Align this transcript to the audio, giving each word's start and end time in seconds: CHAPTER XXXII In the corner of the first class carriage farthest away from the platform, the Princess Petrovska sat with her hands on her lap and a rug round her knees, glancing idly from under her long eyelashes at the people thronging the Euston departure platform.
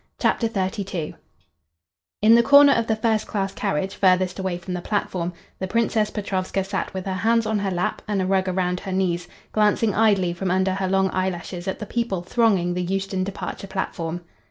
CHAPTER 0.17 0.47
XXXII 0.47 1.13
In 2.23 2.33
the 2.33 2.41
corner 2.41 2.73
of 2.73 2.87
the 2.87 2.95
first 2.95 3.27
class 3.27 3.53
carriage 3.53 3.93
farthest 3.93 4.39
away 4.39 4.57
from 4.57 4.73
the 4.73 4.81
platform, 4.81 5.31
the 5.59 5.67
Princess 5.67 6.09
Petrovska 6.09 6.63
sat 6.63 6.91
with 6.91 7.05
her 7.05 7.13
hands 7.13 7.45
on 7.45 7.59
her 7.59 7.69
lap 7.69 8.01
and 8.07 8.19
a 8.19 8.25
rug 8.25 8.47
round 8.47 8.79
her 8.79 8.91
knees, 8.91 9.27
glancing 9.51 9.93
idly 9.93 10.33
from 10.33 10.49
under 10.49 10.73
her 10.73 10.87
long 10.87 11.11
eyelashes 11.13 11.67
at 11.67 11.77
the 11.77 11.85
people 11.85 12.23
thronging 12.23 12.73
the 12.73 12.81
Euston 12.81 13.23
departure 13.23 13.67
platform. 13.67 14.21